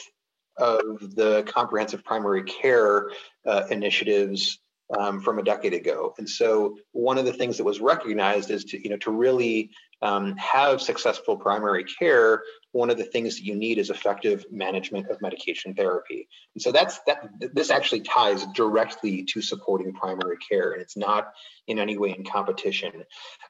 of 0.57 1.15
the 1.15 1.43
comprehensive 1.47 2.03
primary 2.03 2.43
care 2.43 3.09
uh, 3.45 3.63
initiatives 3.69 4.59
um, 4.97 5.21
from 5.21 5.39
a 5.39 5.43
decade 5.43 5.73
ago. 5.73 6.13
And 6.17 6.29
so 6.29 6.77
one 6.91 7.17
of 7.17 7.25
the 7.25 7.33
things 7.33 7.57
that 7.57 7.63
was 7.63 7.79
recognized 7.79 8.51
is 8.51 8.65
to, 8.65 8.81
you 8.81 8.89
know, 8.89 8.97
to 8.97 9.11
really 9.11 9.71
um, 10.03 10.35
have 10.35 10.81
successful 10.81 11.37
primary 11.37 11.85
care, 11.85 12.43
one 12.73 12.89
of 12.89 12.97
the 12.97 13.05
things 13.05 13.37
that 13.37 13.45
you 13.45 13.55
need 13.55 13.77
is 13.77 13.89
effective 13.89 14.45
management 14.51 15.09
of 15.09 15.21
medication 15.21 15.73
therapy. 15.73 16.27
And 16.53 16.61
so 16.61 16.71
that's 16.71 16.99
that. 17.07 17.29
This 17.53 17.71
actually 17.71 18.01
ties 18.01 18.45
directly 18.47 19.23
to 19.23 19.41
supporting 19.41 19.93
primary 19.93 20.37
care, 20.37 20.73
and 20.73 20.81
it's 20.81 20.97
not 20.97 21.31
in 21.67 21.79
any 21.79 21.97
way 21.97 22.09
in 22.17 22.25
competition 22.25 23.05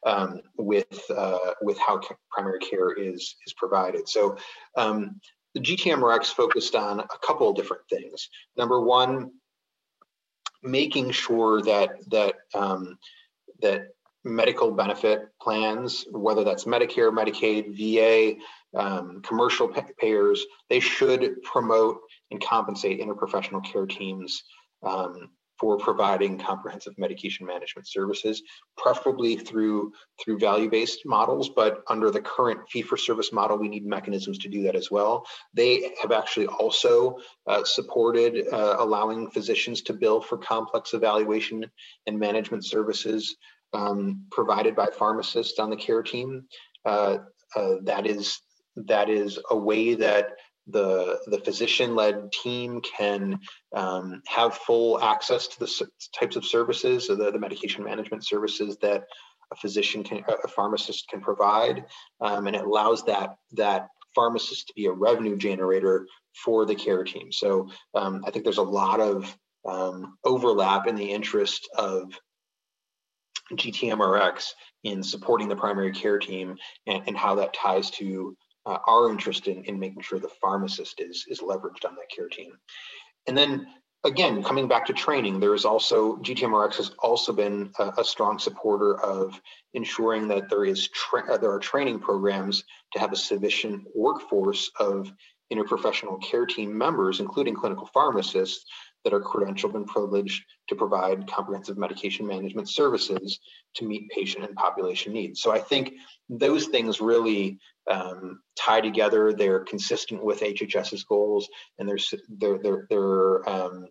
um, 0.05 0.41
with 0.57 1.01
uh, 1.09 1.53
with 1.61 1.79
how 1.79 1.99
primary 2.31 2.59
care 2.59 2.91
is 2.93 3.35
is 3.45 3.53
provided. 3.57 4.07
So. 4.07 4.37
Um, 4.77 5.19
the 5.55 5.59
GTMRX 5.59 6.33
focused 6.33 6.73
on 6.73 6.99
a 6.99 7.07
couple 7.23 7.47
of 7.47 7.55
different 7.55 7.83
things. 7.87 8.27
Number 8.57 8.81
one, 8.81 9.33
making 10.63 11.11
sure 11.11 11.61
that 11.61 11.91
that 12.09 12.33
um, 12.55 12.97
that 13.61 13.92
medical 14.23 14.71
benefit 14.71 15.29
plans, 15.41 16.05
whether 16.11 16.43
that's 16.43 16.65
Medicare, 16.65 17.11
Medicaid, 17.11 17.75
VA, 17.77 18.39
um, 18.77 19.21
commercial 19.21 19.67
payers, 19.99 20.45
they 20.69 20.79
should 20.79 21.43
promote 21.43 21.99
and 22.31 22.41
compensate 22.41 23.01
interprofessional 23.01 23.63
care 23.63 23.85
teams 23.85 24.43
um, 24.83 25.29
for 25.59 25.77
providing 25.77 26.37
comprehensive 26.39 26.93
medication 26.97 27.45
management 27.45 27.87
services, 27.87 28.41
preferably 28.75 29.35
through 29.35 29.93
through 30.21 30.39
value-based 30.39 31.01
models. 31.05 31.49
But 31.49 31.83
under 31.87 32.09
the 32.11 32.21
current 32.21 32.61
fee-for-service 32.69 33.31
model, 33.31 33.57
we 33.57 33.69
need 33.69 33.85
mechanisms 33.85 34.39
to 34.39 34.49
do 34.49 34.63
that 34.63 34.75
as 34.75 34.89
well. 34.89 35.25
They 35.53 35.93
have 36.01 36.11
actually 36.11 36.47
also 36.47 37.17
uh, 37.47 37.63
supported 37.63 38.47
uh, 38.51 38.77
allowing 38.79 39.29
physicians 39.29 39.83
to 39.83 39.93
bill 39.93 40.21
for 40.21 40.37
complex 40.37 40.93
evaluation 40.93 41.69
and 42.07 42.19
management 42.19 42.65
services 42.65 43.35
um, 43.73 44.25
provided 44.31 44.75
by 44.75 44.87
pharmacists 44.87 45.59
on 45.59 45.69
the 45.69 45.75
care 45.75 46.03
team. 46.03 46.45
Uh, 46.85 47.17
uh 47.55 47.75
that 47.83 48.05
is 48.05 48.39
that 48.75 49.09
is 49.09 49.39
a 49.51 49.57
way 49.57 49.95
that 49.95 50.31
the 50.67 51.19
the 51.27 51.39
physician-led 51.39 52.31
team 52.31 52.81
can 52.81 53.39
um, 53.75 54.21
have 54.27 54.55
full 54.55 55.01
access 55.01 55.47
to 55.47 55.59
the 55.59 55.89
types 56.17 56.35
of 56.35 56.45
services, 56.45 57.07
so 57.07 57.15
the, 57.15 57.31
the 57.31 57.39
medication 57.39 57.83
management 57.83 58.25
services 58.25 58.77
that 58.81 59.03
a 59.51 59.55
physician 59.55 60.03
can, 60.03 60.23
a 60.43 60.47
pharmacist 60.47 61.07
can 61.09 61.21
provide, 61.21 61.85
um, 62.21 62.47
and 62.47 62.55
it 62.55 62.63
allows 62.63 63.03
that 63.03 63.35
that 63.51 63.87
pharmacist 64.15 64.67
to 64.67 64.73
be 64.73 64.85
a 64.85 64.91
revenue 64.91 65.35
generator 65.35 66.07
for 66.43 66.65
the 66.65 66.75
care 66.75 67.03
team. 67.03 67.31
So 67.31 67.69
um, 67.93 68.23
I 68.25 68.31
think 68.31 68.45
there's 68.45 68.57
a 68.57 68.63
lot 68.63 68.99
of 68.99 69.35
um, 69.65 70.17
overlap 70.23 70.87
in 70.87 70.95
the 70.95 71.11
interest 71.11 71.69
of 71.77 72.13
GTMRX 73.51 74.51
in 74.83 75.03
supporting 75.03 75.47
the 75.47 75.55
primary 75.55 75.91
care 75.91 76.19
team 76.19 76.55
and, 76.87 77.03
and 77.07 77.17
how 77.17 77.35
that 77.35 77.53
ties 77.53 77.89
to 77.91 78.35
uh, 78.65 78.77
our 78.87 79.09
interest 79.09 79.47
in, 79.47 79.63
in 79.65 79.79
making 79.79 80.01
sure 80.01 80.19
the 80.19 80.29
pharmacist 80.41 81.01
is, 81.01 81.25
is 81.27 81.39
leveraged 81.39 81.85
on 81.85 81.95
that 81.95 82.09
care 82.15 82.29
team. 82.29 82.57
And 83.27 83.37
then 83.37 83.67
again, 84.03 84.43
coming 84.43 84.67
back 84.67 84.85
to 84.85 84.93
training, 84.93 85.39
there 85.39 85.53
is 85.53 85.65
also 85.65 86.17
GTMRX 86.17 86.75
has 86.75 86.91
also 86.99 87.33
been 87.33 87.71
a, 87.79 87.93
a 87.99 88.03
strong 88.03 88.39
supporter 88.39 88.99
of 89.01 89.39
ensuring 89.73 90.27
that 90.29 90.49
there 90.49 90.65
is 90.65 90.89
tra- 90.89 91.33
uh, 91.33 91.37
there 91.37 91.51
are 91.51 91.59
training 91.59 91.99
programs 91.99 92.63
to 92.93 92.99
have 92.99 93.11
a 93.11 93.17
sufficient 93.17 93.83
workforce 93.95 94.71
of 94.79 95.11
interprofessional 95.51 96.21
care 96.21 96.45
team 96.45 96.77
members, 96.77 97.19
including 97.19 97.55
clinical 97.55 97.87
pharmacists, 97.93 98.65
that 99.03 99.13
are 99.13 99.21
credentialed 99.21 99.75
and 99.75 99.87
privileged 99.87 100.43
to 100.69 100.75
provide 100.75 101.27
comprehensive 101.27 101.77
medication 101.77 102.25
management 102.25 102.69
services 102.69 103.39
to 103.75 103.85
meet 103.85 104.09
patient 104.09 104.45
and 104.45 104.55
population 104.55 105.13
needs. 105.13 105.41
So 105.41 105.51
I 105.51 105.59
think 105.59 105.93
those 106.29 106.67
things 106.67 107.01
really 107.01 107.59
um, 107.89 108.41
tie 108.57 108.81
together. 108.81 109.33
They're 109.33 109.61
consistent 109.61 110.23
with 110.23 110.41
HHS's 110.41 111.03
goals, 111.03 111.49
and 111.79 111.87
they're 111.87 111.97
they're 112.39 112.59
they're, 112.59 112.87
they're 112.89 113.49
um, 113.49 113.87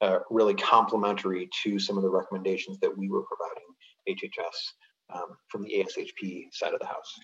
uh, 0.00 0.18
really 0.30 0.54
complementary 0.54 1.48
to 1.62 1.78
some 1.78 1.96
of 1.96 2.02
the 2.02 2.10
recommendations 2.10 2.78
that 2.80 2.96
we 2.96 3.08
were 3.08 3.22
providing 3.22 3.72
HHS 4.08 5.14
um, 5.14 5.36
from 5.48 5.62
the 5.62 5.74
ASHP 5.74 6.52
side 6.52 6.74
of 6.74 6.80
the 6.80 6.86
house. 6.86 7.18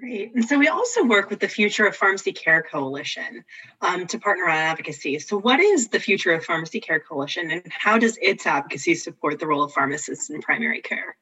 Great. 0.00 0.34
And 0.34 0.48
so 0.48 0.58
we 0.58 0.68
also 0.68 1.04
work 1.04 1.28
with 1.28 1.40
the 1.40 1.48
Future 1.48 1.86
of 1.86 1.94
Pharmacy 1.94 2.32
Care 2.32 2.62
Coalition 2.62 3.44
um, 3.82 4.06
to 4.06 4.18
partner 4.18 4.44
on 4.44 4.56
advocacy. 4.56 5.18
So, 5.18 5.38
what 5.38 5.60
is 5.60 5.88
the 5.88 6.00
Future 6.00 6.32
of 6.32 6.42
Pharmacy 6.42 6.80
Care 6.80 7.00
Coalition 7.00 7.50
and 7.50 7.62
how 7.70 7.98
does 7.98 8.16
its 8.22 8.46
advocacy 8.46 8.94
support 8.94 9.38
the 9.38 9.46
role 9.46 9.62
of 9.62 9.72
pharmacists 9.72 10.30
in 10.30 10.40
primary 10.40 10.80
care? 10.80 11.16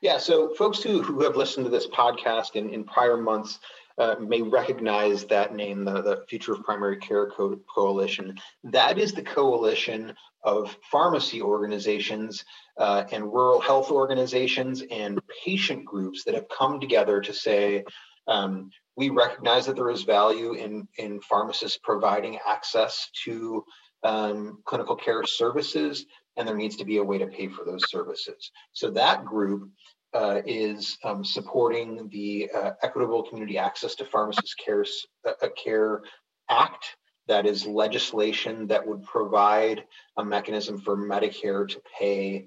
Yeah, 0.00 0.16
so 0.16 0.54
folks 0.54 0.82
who, 0.82 1.02
who 1.02 1.22
have 1.24 1.36
listened 1.36 1.66
to 1.66 1.70
this 1.70 1.86
podcast 1.86 2.54
in, 2.54 2.70
in 2.70 2.84
prior 2.84 3.18
months 3.18 3.58
uh, 3.98 4.16
may 4.20 4.42
recognize 4.42 5.24
that 5.24 5.54
name, 5.54 5.84
the, 5.84 6.02
the 6.02 6.24
Future 6.28 6.52
of 6.52 6.62
Primary 6.62 6.98
Care 6.98 7.30
Co- 7.30 7.60
Coalition. 7.72 8.38
That 8.64 8.98
is 8.98 9.12
the 9.12 9.22
coalition 9.22 10.14
of 10.44 10.76
pharmacy 10.90 11.42
organizations 11.42 12.44
uh, 12.78 13.04
and 13.10 13.24
rural 13.24 13.60
health 13.60 13.90
organizations 13.90 14.82
and 14.90 15.20
patient 15.44 15.84
groups 15.84 16.24
that 16.24 16.34
have 16.34 16.48
come 16.48 16.80
together 16.80 17.20
to 17.20 17.34
say, 17.34 17.84
um, 18.28 18.70
we 18.96 19.10
recognize 19.10 19.66
that 19.66 19.76
there 19.76 19.90
is 19.90 20.02
value 20.02 20.54
in, 20.54 20.86
in 20.96 21.20
pharmacists 21.20 21.78
providing 21.82 22.38
access 22.46 23.08
to 23.24 23.64
um, 24.04 24.60
clinical 24.64 24.96
care 24.96 25.24
services, 25.24 26.06
and 26.36 26.46
there 26.46 26.56
needs 26.56 26.76
to 26.76 26.84
be 26.84 26.98
a 26.98 27.04
way 27.04 27.18
to 27.18 27.26
pay 27.26 27.48
for 27.48 27.64
those 27.64 27.90
services. 27.90 28.52
So 28.72 28.90
that 28.92 29.24
group 29.24 29.70
uh, 30.14 30.40
is 30.46 30.98
um, 31.04 31.24
supporting 31.24 32.08
the 32.08 32.50
uh, 32.54 32.70
Equitable 32.82 33.22
Community 33.22 33.58
Access 33.58 33.94
to 33.96 34.04
Pharmacist 34.04 34.54
Care, 34.64 34.84
uh, 35.26 35.48
Care 35.62 36.02
Act. 36.48 36.96
That 37.26 37.44
is 37.44 37.66
legislation 37.66 38.66
that 38.68 38.86
would 38.86 39.02
provide 39.02 39.84
a 40.16 40.24
mechanism 40.24 40.78
for 40.78 40.96
Medicare 40.96 41.68
to 41.68 41.82
pay 41.98 42.46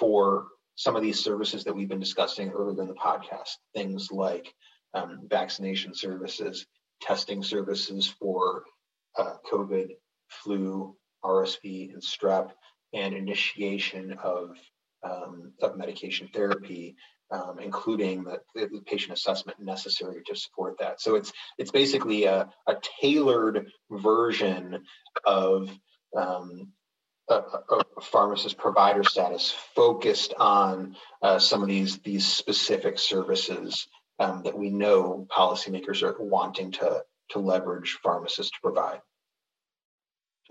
for 0.00 0.48
some 0.74 0.96
of 0.96 1.02
these 1.02 1.22
services 1.22 1.64
that 1.64 1.74
we've 1.74 1.88
been 1.88 2.00
discussing 2.00 2.50
earlier 2.50 2.82
in 2.82 2.88
the 2.88 2.94
podcast. 2.94 3.50
Things 3.72 4.10
like 4.10 4.52
um, 4.94 5.20
vaccination 5.28 5.94
services, 5.94 6.66
testing 7.00 7.42
services 7.42 8.12
for 8.18 8.64
uh, 9.16 9.34
COVID, 9.50 9.90
flu, 10.28 10.96
RSV, 11.24 11.92
and 11.92 12.02
strep, 12.02 12.50
and 12.92 13.14
initiation 13.14 14.16
of 14.22 14.56
um, 15.02 15.52
of 15.62 15.76
medication 15.76 16.28
therapy, 16.32 16.96
um, 17.30 17.58
including 17.60 18.24
the, 18.24 18.40
the, 18.54 18.80
patient 18.86 19.12
assessment 19.12 19.58
necessary 19.60 20.22
to 20.26 20.36
support 20.36 20.76
that. 20.78 21.00
So 21.00 21.16
it's 21.16 21.32
it's 21.58 21.70
basically 21.70 22.24
a, 22.24 22.48
a 22.66 22.76
tailored 23.00 23.68
version 23.90 24.84
of 25.24 25.70
um, 26.16 26.72
a, 27.28 27.34
a, 27.34 28.00
pharmacist 28.00 28.56
provider 28.56 29.02
status 29.02 29.54
focused 29.74 30.34
on 30.38 30.96
uh, 31.22 31.38
some 31.38 31.62
of 31.62 31.68
these 31.68 31.98
these 31.98 32.26
specific 32.26 32.98
services 32.98 33.88
um, 34.18 34.42
that 34.44 34.56
we 34.56 34.70
know 34.70 35.26
policymakers 35.36 36.02
are 36.02 36.16
wanting 36.20 36.72
to 36.72 37.02
to 37.30 37.38
leverage 37.40 37.98
pharmacists 38.02 38.52
to 38.52 38.58
provide. 38.62 39.00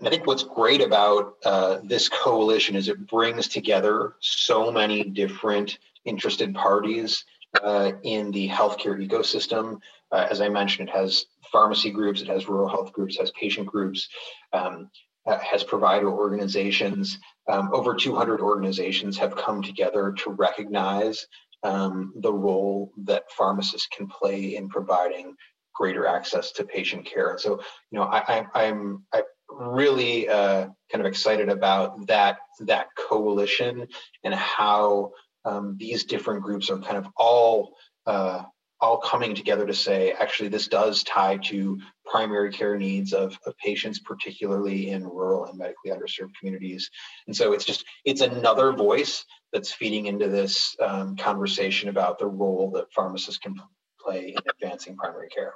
I 0.04 0.10
think 0.10 0.26
what's 0.26 0.42
great 0.42 0.82
about 0.82 1.36
uh, 1.44 1.78
this 1.82 2.08
coalition 2.08 2.76
is 2.76 2.88
it 2.88 3.06
brings 3.06 3.48
together 3.48 4.14
so 4.20 4.70
many 4.70 5.04
different 5.04 5.78
interested 6.04 6.54
parties 6.54 7.24
uh, 7.62 7.92
in 8.02 8.30
the 8.30 8.48
healthcare 8.48 8.98
ecosystem. 8.98 9.80
Uh, 10.12 10.26
as 10.30 10.40
I 10.42 10.50
mentioned, 10.50 10.90
it 10.90 10.92
has 10.92 11.24
pharmacy 11.50 11.90
groups, 11.90 12.20
it 12.20 12.28
has 12.28 12.48
rural 12.48 12.68
health 12.68 12.92
groups, 12.92 13.18
has 13.18 13.30
patient 13.30 13.66
groups, 13.66 14.08
um, 14.52 14.90
uh, 15.26 15.38
has 15.38 15.64
provider 15.64 16.10
organizations. 16.10 17.18
Um, 17.48 17.70
over 17.72 17.94
200 17.94 18.40
organizations 18.40 19.16
have 19.16 19.34
come 19.34 19.62
together 19.62 20.12
to 20.18 20.30
recognize 20.30 21.26
um, 21.62 22.12
the 22.16 22.32
role 22.32 22.92
that 23.04 23.30
pharmacists 23.32 23.88
can 23.88 24.06
play 24.08 24.56
in 24.56 24.68
providing 24.68 25.34
greater 25.74 26.06
access 26.06 26.52
to 26.52 26.64
patient 26.64 27.06
care. 27.06 27.30
And 27.30 27.40
so, 27.40 27.60
you 27.90 27.98
know, 27.98 28.04
I, 28.04 28.18
I, 28.54 28.66
I'm 28.66 29.04
I 29.12 29.22
really 29.48 30.28
uh, 30.28 30.66
kind 30.90 31.00
of 31.00 31.06
excited 31.06 31.48
about 31.48 32.06
that 32.06 32.38
that 32.60 32.88
coalition 32.96 33.86
and 34.24 34.34
how 34.34 35.12
um, 35.44 35.76
these 35.78 36.04
different 36.04 36.42
groups 36.42 36.70
are 36.70 36.78
kind 36.78 36.96
of 36.96 37.06
all 37.16 37.74
uh, 38.06 38.42
all 38.80 38.98
coming 38.98 39.34
together 39.34 39.66
to 39.66 39.74
say 39.74 40.12
actually 40.12 40.48
this 40.48 40.68
does 40.68 41.02
tie 41.02 41.38
to 41.38 41.78
primary 42.04 42.52
care 42.52 42.76
needs 42.76 43.12
of, 43.12 43.38
of 43.46 43.56
patients 43.58 43.98
particularly 44.00 44.90
in 44.90 45.02
rural 45.04 45.46
and 45.46 45.58
medically 45.58 45.90
underserved 45.90 46.34
communities. 46.38 46.90
And 47.26 47.34
so 47.34 47.52
it's 47.52 47.64
just 47.64 47.84
it's 48.04 48.20
another 48.20 48.72
voice 48.72 49.24
that's 49.52 49.72
feeding 49.72 50.06
into 50.06 50.28
this 50.28 50.76
um, 50.80 51.16
conversation 51.16 51.88
about 51.88 52.18
the 52.18 52.26
role 52.26 52.70
that 52.72 52.92
pharmacists 52.92 53.38
can 53.38 53.54
play 54.00 54.34
in 54.36 54.50
advancing 54.50 54.96
primary 54.96 55.28
care 55.28 55.54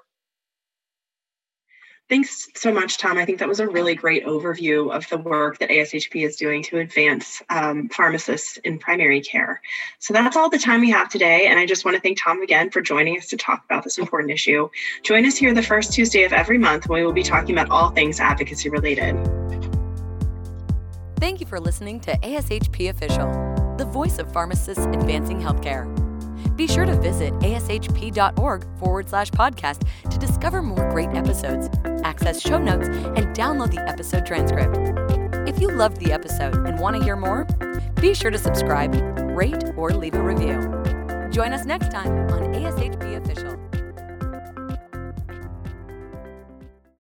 Thanks 2.11 2.49
so 2.57 2.73
much, 2.73 2.99
Tom. 2.99 3.19
I 3.19 3.25
think 3.25 3.38
that 3.38 3.47
was 3.47 3.61
a 3.61 3.69
really 3.69 3.95
great 3.95 4.26
overview 4.26 4.93
of 4.93 5.09
the 5.11 5.17
work 5.17 5.59
that 5.61 5.71
ASHP 5.71 6.26
is 6.26 6.35
doing 6.35 6.61
to 6.64 6.79
advance 6.79 7.40
um, 7.50 7.88
pharmacists 7.88 8.57
in 8.64 8.81
primary 8.81 9.21
care. 9.21 9.62
So 10.00 10.12
that's 10.12 10.37
all 10.37 10.50
the 10.50 10.59
time 10.59 10.81
we 10.81 10.90
have 10.90 11.09
today. 11.09 11.47
And 11.47 11.57
I 11.57 11.67
just 11.67 11.85
want 11.85 11.95
to 11.95 12.00
thank 12.00 12.21
Tom 12.21 12.43
again 12.43 12.69
for 12.71 12.81
joining 12.81 13.17
us 13.17 13.29
to 13.29 13.37
talk 13.37 13.64
about 13.64 13.85
this 13.85 13.97
important 13.97 14.33
issue. 14.33 14.69
Join 15.05 15.25
us 15.25 15.37
here 15.37 15.55
the 15.55 15.62
first 15.62 15.93
Tuesday 15.93 16.25
of 16.25 16.33
every 16.33 16.59
month 16.59 16.88
when 16.88 16.99
we 16.99 17.07
will 17.07 17.12
be 17.12 17.23
talking 17.23 17.57
about 17.57 17.71
all 17.71 17.90
things 17.90 18.19
advocacy 18.19 18.71
related. 18.71 19.14
Thank 21.21 21.38
you 21.38 21.47
for 21.47 21.61
listening 21.61 22.00
to 22.00 22.19
ASHP 22.19 22.90
Official, 22.90 23.76
the 23.79 23.85
voice 23.85 24.18
of 24.18 24.33
pharmacists 24.33 24.85
advancing 24.85 25.40
healthcare. 25.40 25.87
Be 26.57 26.66
sure 26.66 26.85
to 26.85 26.94
visit 27.01 27.33
ashp.org 27.40 28.66
forward 28.79 29.09
slash 29.09 29.31
podcast 29.31 29.87
to 30.11 30.18
discover 30.18 30.62
more 30.62 30.90
great 30.90 31.09
episodes, 31.11 31.68
access 32.20 32.42
show 32.42 32.59
notes, 32.59 32.88
and 32.88 33.35
download 33.35 33.70
the 33.70 33.80
episode 33.88 34.26
transcript. 34.26 34.76
If 35.48 35.61
you 35.61 35.70
loved 35.70 35.98
the 35.98 36.12
episode 36.12 36.54
and 36.66 36.78
want 36.78 36.96
to 36.96 37.02
hear 37.02 37.16
more, 37.16 37.46
be 38.00 38.14
sure 38.14 38.30
to 38.30 38.38
subscribe, 38.38 38.94
rate, 39.37 39.64
or 39.76 39.90
leave 39.90 40.14
a 40.14 40.22
review. 40.22 40.59
Join 41.30 41.52
us 41.52 41.64
next 41.64 41.90
time 41.90 42.12
on 42.30 42.54
ASHP 42.54 43.16
Official. 43.22 43.69